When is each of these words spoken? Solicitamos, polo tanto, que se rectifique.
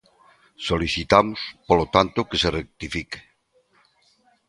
Solicitamos, 0.67 1.39
polo 1.67 1.85
tanto, 1.95 2.27
que 2.29 2.37
se 2.41 2.49
rectifique. 2.59 3.19